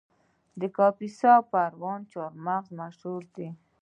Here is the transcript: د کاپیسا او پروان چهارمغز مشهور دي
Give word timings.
د 0.59 0.61
کاپیسا 0.77 1.31
او 1.39 1.43
پروان 1.51 1.99
چهارمغز 2.11 2.65
مشهور 2.79 3.21
دي 3.35 3.49